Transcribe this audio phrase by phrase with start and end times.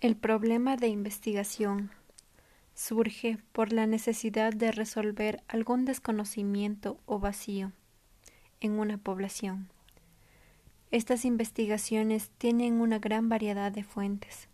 [0.00, 1.90] El problema de investigación
[2.72, 7.72] surge por la necesidad de resolver algún desconocimiento o vacío
[8.60, 9.68] en una población.
[10.92, 14.48] Estas investigaciones tienen una gran variedad de fuentes,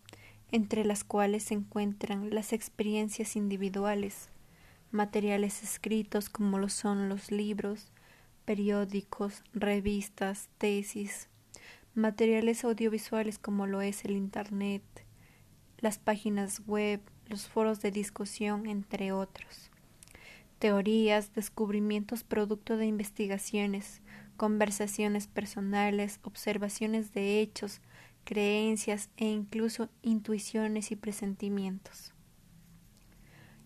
[0.51, 4.31] entre las cuales se encuentran las experiencias individuales,
[4.93, 7.93] materiales escritos como lo son los libros,
[8.47, 11.29] periódicos, revistas, tesis,
[11.95, 15.04] materiales audiovisuales como lo es el Internet,
[15.85, 19.71] las páginas web, los foros de discusión, entre otros.
[20.59, 24.01] Teorías, descubrimientos producto de investigaciones,
[24.39, 27.83] conversaciones personales, observaciones de hechos,
[28.25, 32.15] creencias e incluso intuiciones y presentimientos.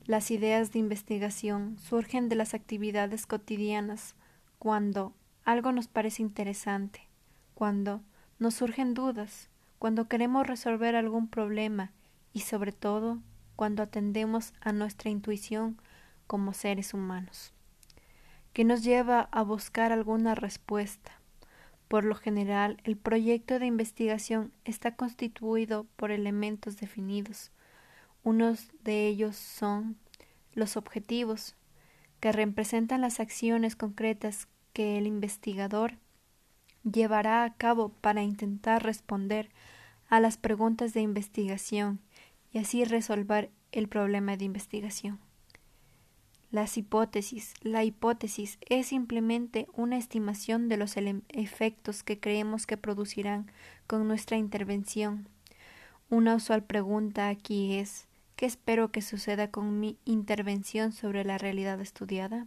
[0.05, 4.17] Las ideas de investigación surgen de las actividades cotidianas
[4.59, 5.15] cuando
[5.45, 7.09] algo nos parece interesante,
[7.55, 8.03] cuando
[8.41, 11.93] nos surgen dudas, cuando queremos resolver algún problema
[12.33, 13.19] y sobre todo
[13.57, 15.81] cuando atendemos a nuestra intuición
[16.27, 17.53] como seres humanos,
[18.53, 21.13] que nos lleva a buscar alguna respuesta.
[21.89, 27.51] Por lo general, el proyecto de investigación está constituido por elementos definidos.
[28.23, 29.97] Unos de ellos son
[30.53, 31.57] los objetivos,
[32.21, 35.95] que representan las acciones concretas que el investigador
[36.83, 39.51] llevará a cabo para intentar responder
[40.09, 42.01] a las preguntas de investigación
[42.53, 45.19] y así resolver el problema de investigación.
[46.51, 47.53] Las hipótesis.
[47.61, 50.97] La hipótesis es simplemente una estimación de los
[51.29, 53.51] efectos que creemos que producirán
[53.87, 55.29] con nuestra intervención.
[56.09, 61.83] Una usual pregunta aquí es ¿qué espero que suceda con mi intervención sobre la realidad
[61.83, 62.47] estudiada?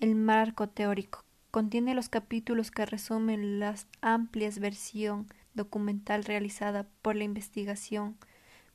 [0.00, 7.24] El marco teórico contiene los capítulos que resumen la amplia versión documental realizada por la
[7.24, 8.18] investigación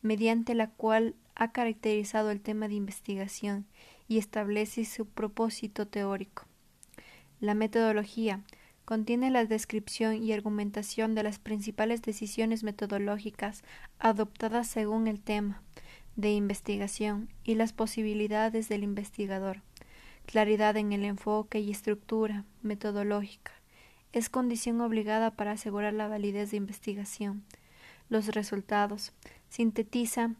[0.04, 3.66] mediante la cual ha caracterizado el tema de investigación
[4.08, 6.46] y establece su propósito teórico.
[7.40, 8.44] La metodología
[8.86, 13.64] contiene la descripción y argumentación de las principales decisiones metodológicas
[13.98, 15.64] adoptadas según el tema
[16.16, 19.62] de investigación y las posibilidades del investigador.
[20.26, 23.52] Claridad en el enfoque y estructura metodológica
[24.12, 27.44] es condición obligada para asegurar la validez de investigación.
[28.10, 29.12] Los resultados
[29.54, 30.32] sintetiza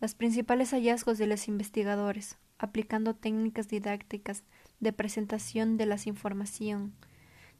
[0.00, 4.44] los principales hallazgos de los investigadores, aplicando técnicas didácticas
[4.78, 6.94] de presentación de la información,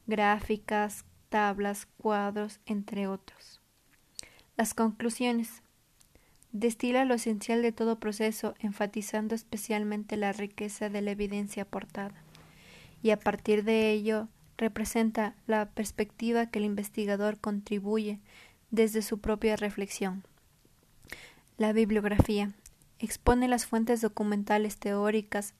[0.07, 3.59] gráficas, tablas, cuadros, entre otros.
[4.55, 5.63] Las conclusiones.
[6.53, 12.23] Destila lo esencial de todo proceso, enfatizando especialmente la riqueza de la evidencia aportada,
[13.03, 18.21] y a partir de ello representa la perspectiva que el investigador contribuye
[18.69, 20.23] desde su propia reflexión.
[21.57, 22.51] La bibliografía
[22.99, 25.53] expone las fuentes documentales teóricas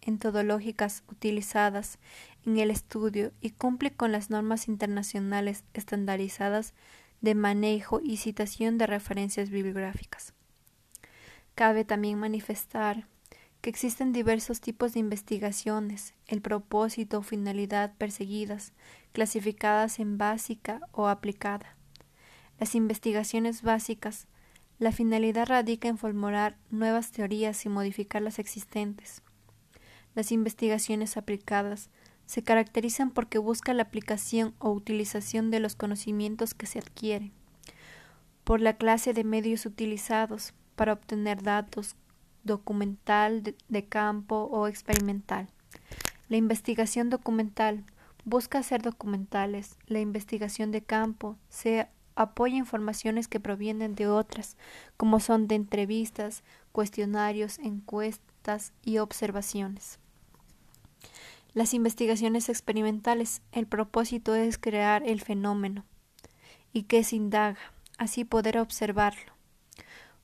[0.00, 1.98] entodológicas utilizadas
[2.44, 6.74] en el estudio y cumple con las normas internacionales estandarizadas
[7.20, 10.34] de manejo y citación de referencias bibliográficas.
[11.54, 13.06] Cabe también manifestar
[13.60, 18.72] que existen diversos tipos de investigaciones, el propósito o finalidad perseguidas,
[19.12, 21.76] clasificadas en básica o aplicada.
[22.58, 24.26] Las investigaciones básicas
[24.82, 29.22] la finalidad radica en formular nuevas teorías y modificar las existentes.
[30.16, 31.88] Las investigaciones aplicadas
[32.26, 37.30] se caracterizan porque buscan la aplicación o utilización de los conocimientos que se adquieren,
[38.42, 41.94] por la clase de medios utilizados para obtener datos
[42.42, 45.46] documental, de, campo o experimental.
[46.28, 47.84] La investigación documental
[48.24, 49.76] busca ser documentales.
[49.86, 51.86] La investigación de campo se
[52.22, 54.56] apoya informaciones que provienen de otras,
[54.96, 59.98] como son de entrevistas, cuestionarios, encuestas y observaciones.
[61.54, 65.84] Las investigaciones experimentales, el propósito es crear el fenómeno
[66.72, 67.58] y que se indaga,
[67.98, 69.32] así poder observarlo.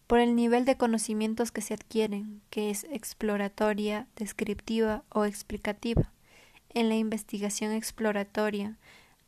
[0.07, 6.11] Por el nivel de conocimientos que se adquieren, que es exploratoria, descriptiva o explicativa.
[6.71, 8.79] En la investigación exploratoria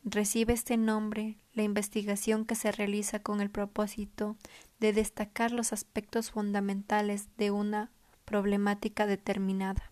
[0.03, 4.35] recibe este nombre la investigación que se realiza con el propósito
[4.79, 7.91] de destacar los aspectos fundamentales de una
[8.25, 9.91] problemática determinada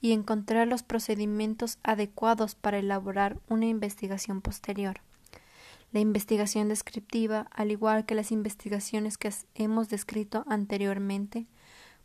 [0.00, 5.00] y encontrar los procedimientos adecuados para elaborar una investigación posterior.
[5.92, 11.46] La investigación descriptiva, al igual que las investigaciones que hemos descrito anteriormente,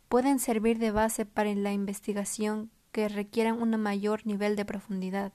[0.08, 5.32] pueden servir de base para la investigación que requieran un mayor nivel de profundidad.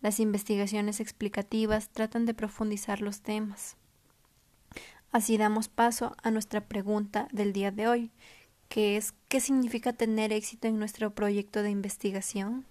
[0.00, 3.76] Las investigaciones explicativas tratan de profundizar los temas,
[5.16, 8.10] Así damos paso a nuestra pregunta del día de hoy,
[8.68, 12.66] que es ¿qué significa tener éxito en nuestro proyecto de investigación?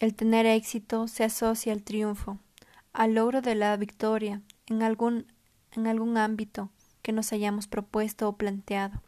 [0.00, 2.38] El tener éxito se asocia al triunfo,
[2.92, 5.32] al logro de la victoria en algún,
[5.72, 6.70] en algún ámbito
[7.00, 9.02] que nos hayamos propuesto o planteado.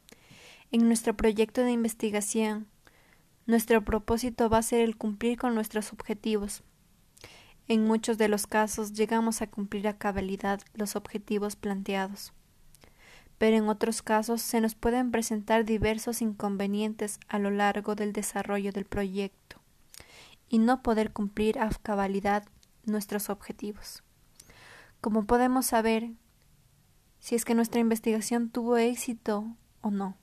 [0.71, 2.67] En nuestro proyecto de investigación,
[3.47, 6.63] nuestro propósito va a ser el cumplir con nuestros objetivos.
[7.69, 12.33] En muchos de los casos llegamos a cumplir a cabalidad los objetivos planteados,
[13.39, 18.73] pero en otros casos se nos pueden presentar diversos inconvenientes a lo largo del desarrollo
[18.73, 19.61] del proyecto
[20.49, 22.45] y no poder cumplir a cabalidad
[22.85, 24.03] nuestros objetivos.
[25.01, 26.13] Como podemos saber
[27.21, 30.17] si es que nuestra investigación tuvo éxito o no.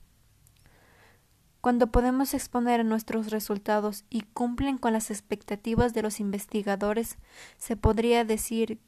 [1.62, 7.18] Cuando podemos exponer nuestros resultados y cumplen con las expectativas de los investigadores,
[7.58, 8.80] se podría decir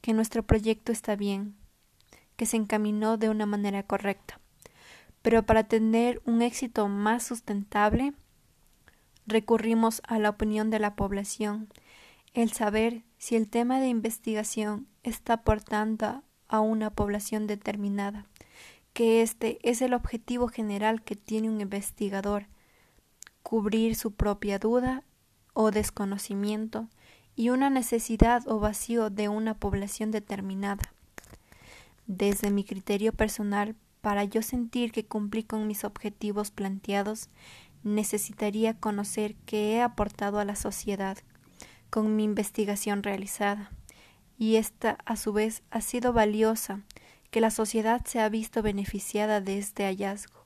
[0.00, 1.54] que nuestro proyecto está bien,
[2.36, 4.40] que se encaminó de una manera correcta.
[5.22, 8.14] Pero para tener un éxito más sustentable,
[9.26, 11.68] recurrimos a la opinión de la población,
[12.34, 18.26] el saber si el tema de investigación está aportando a una población determinada
[18.98, 22.48] que este es el objetivo general que tiene un investigador,
[23.44, 25.04] cubrir su propia duda
[25.52, 26.88] o desconocimiento
[27.36, 30.92] y una necesidad o vacío de una población determinada.
[32.08, 37.28] Desde mi criterio personal, para yo sentir que cumplí con mis objetivos planteados,
[37.84, 41.18] necesitaría conocer qué he aportado a la sociedad
[41.88, 43.70] con mi investigación realizada,
[44.38, 46.82] y esta a su vez ha sido valiosa
[47.30, 50.44] que la sociedad se ha visto beneficiada de este hallazgo,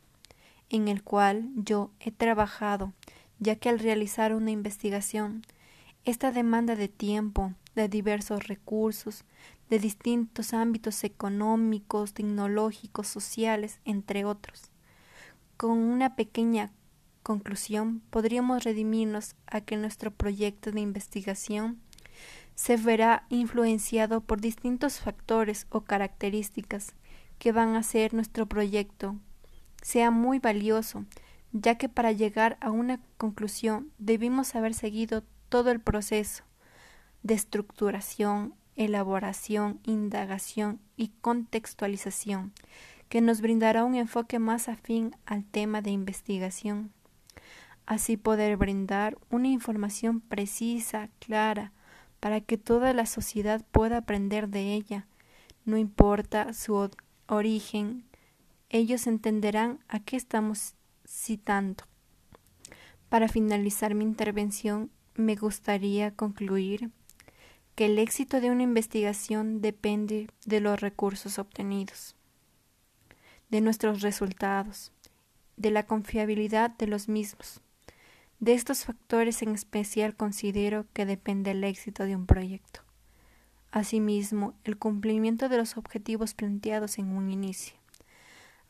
[0.68, 2.92] en el cual yo he trabajado,
[3.38, 5.42] ya que al realizar una investigación,
[6.04, 9.24] esta demanda de tiempo, de diversos recursos,
[9.70, 14.70] de distintos ámbitos económicos, tecnológicos, sociales, entre otros.
[15.56, 16.72] Con una pequeña
[17.22, 21.80] conclusión podríamos redimirnos a que nuestro proyecto de investigación
[22.54, 26.94] se verá influenciado por distintos factores o características
[27.38, 29.16] que van a hacer nuestro proyecto
[29.82, 31.04] sea muy valioso,
[31.52, 36.44] ya que para llegar a una conclusión debimos haber seguido todo el proceso
[37.22, 42.52] de estructuración, elaboración, indagación y contextualización,
[43.08, 46.92] que nos brindará un enfoque más afín al tema de investigación.
[47.84, 51.72] Así poder brindar una información precisa, clara,
[52.22, 55.08] para que toda la sociedad pueda aprender de ella.
[55.64, 56.88] No importa su
[57.26, 58.04] origen,
[58.70, 61.82] ellos entenderán a qué estamos citando.
[63.08, 66.92] Para finalizar mi intervención, me gustaría concluir
[67.74, 72.14] que el éxito de una investigación depende de los recursos obtenidos,
[73.50, 74.92] de nuestros resultados,
[75.56, 77.60] de la confiabilidad de los mismos.
[78.42, 82.80] De estos factores en especial considero que depende el éxito de un proyecto.
[83.70, 87.76] Asimismo, el cumplimiento de los objetivos planteados en un inicio.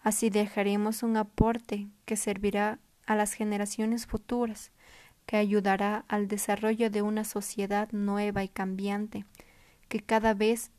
[0.02, 4.72] Así dejaremos un aporte que servirá a las generaciones futuras,
[5.24, 9.24] que ayudará al desarrollo de una sociedad nueva y cambiante,
[9.88, 10.70] que cada vez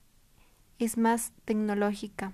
[0.77, 2.33] es más tecnológica.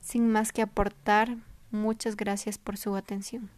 [0.00, 1.38] Sin más que aportar,
[1.70, 3.55] muchas gracias por su atención.